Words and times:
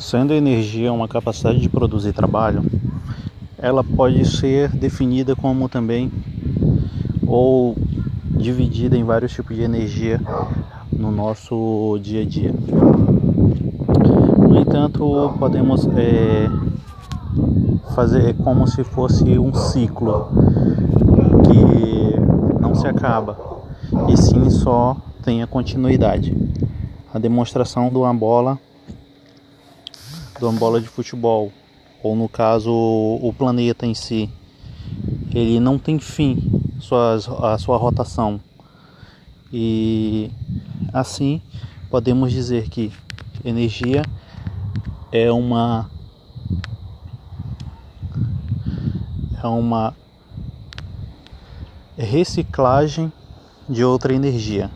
Sendo 0.00 0.32
a 0.32 0.36
energia 0.36 0.90
uma 0.90 1.06
capacidade 1.06 1.60
de 1.60 1.68
produzir 1.68 2.14
trabalho, 2.14 2.64
ela 3.58 3.84
pode 3.84 4.24
ser 4.24 4.70
definida 4.70 5.36
como 5.36 5.68
também 5.68 6.10
ou 7.26 7.76
dividida 8.30 8.96
em 8.96 9.04
vários 9.04 9.30
tipos 9.30 9.54
de 9.54 9.62
energia 9.62 10.18
no 10.90 11.12
nosso 11.12 11.98
dia 12.02 12.22
a 12.22 12.24
dia. 12.24 12.54
No 14.48 14.58
entanto, 14.58 15.34
podemos 15.38 15.86
é, 15.88 16.48
fazer 17.94 18.34
como 18.36 18.66
se 18.66 18.82
fosse 18.82 19.38
um 19.38 19.52
ciclo 19.52 20.30
que 21.44 22.58
não 22.58 22.74
se 22.74 22.86
acaba 22.86 23.36
e 24.08 24.16
sim 24.16 24.48
só 24.48 24.96
tem 25.22 25.42
a 25.42 25.46
continuidade. 25.46 26.34
A 27.12 27.18
demonstração 27.18 27.90
de 27.90 27.96
uma 27.96 28.14
bola 28.14 28.58
de 30.40 30.46
uma 30.46 30.58
bola 30.58 30.80
de 30.80 30.88
futebol, 30.88 31.52
ou 32.02 32.16
no 32.16 32.26
caso 32.26 32.72
o 32.72 33.30
planeta 33.36 33.86
em 33.86 33.92
si, 33.92 34.30
ele 35.34 35.60
não 35.60 35.78
tem 35.78 35.98
fim 35.98 36.38
suas, 36.80 37.28
a 37.28 37.58
sua 37.58 37.76
rotação. 37.76 38.40
E 39.52 40.30
assim 40.94 41.42
podemos 41.90 42.32
dizer 42.32 42.70
que 42.70 42.90
energia 43.44 44.02
é 45.12 45.30
uma 45.30 45.90
é 49.42 49.46
uma 49.46 49.94
reciclagem 51.98 53.12
de 53.68 53.84
outra 53.84 54.14
energia, 54.14 54.70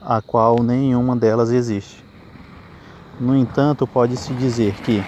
a 0.00 0.22
qual 0.22 0.62
nenhuma 0.62 1.16
delas 1.16 1.50
existe. 1.50 2.09
No 3.20 3.36
entanto, 3.36 3.86
pode-se 3.86 4.32
dizer 4.32 4.72
que, 4.76 5.04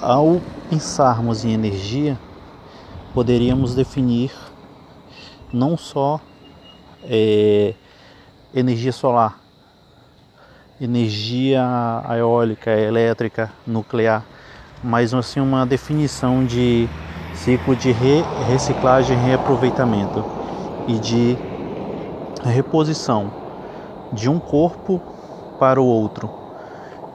ao 0.00 0.40
pensarmos 0.70 1.44
em 1.44 1.52
energia, 1.52 2.16
poderíamos 3.12 3.74
definir 3.74 4.30
não 5.52 5.76
só 5.76 6.20
é, 7.02 7.74
energia 8.54 8.92
solar, 8.92 9.40
energia 10.80 11.60
eólica, 12.16 12.70
elétrica, 12.70 13.50
nuclear, 13.66 14.24
mas 14.84 15.12
assim 15.12 15.40
uma 15.40 15.66
definição 15.66 16.44
de 16.44 16.88
ciclo 17.34 17.74
de 17.74 17.90
re 17.90 18.22
reciclagem 18.46 19.18
reaproveitamento 19.18 20.24
e 20.86 21.00
de 21.00 21.36
reposição 22.44 23.28
de 24.12 24.28
um 24.28 24.38
corpo 24.38 25.02
para 25.58 25.80
o 25.80 25.84
outro. 25.84 26.37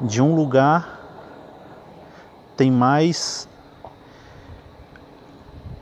De 0.04 0.22
um 0.22 0.36
lugar 0.36 1.00
tem 2.58 2.70
mais 2.70 3.48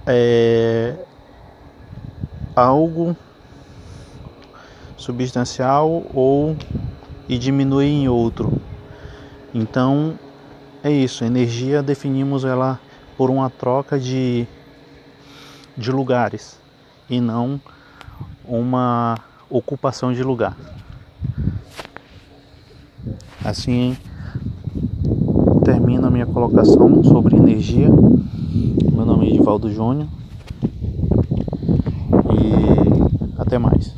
é, 0.06 0.96
algo 2.56 3.18
substancial 4.96 6.04
ou 6.14 6.56
e 7.28 7.38
diminui 7.38 7.88
em 7.88 8.08
outro. 8.08 8.62
Então 9.54 10.20
é 10.84 10.92
isso, 10.92 11.24
energia 11.24 11.82
definimos 11.82 12.46
ela 12.46 12.80
por 13.18 13.32
uma 13.32 13.50
troca 13.50 14.00
de, 14.00 14.48
de 15.76 15.92
lugares 15.92 16.60
e 17.10 17.20
não 17.20 17.60
uma 18.46 19.18
ocupação 19.50 20.14
de 20.14 20.24
lugar. 20.24 20.56
Assim 23.44 23.98
termino 25.72 26.06
a 26.06 26.12
minha 26.12 26.26
colocação 26.26 27.02
sobre 27.02 27.38
energia. 27.38 27.88
Meu 27.88 29.06
nome 29.06 29.26
é 29.26 29.30
Edivaldo 29.30 29.72
Júnior 29.72 30.06
e 32.34 33.40
até 33.40 33.58
mais. 33.58 33.96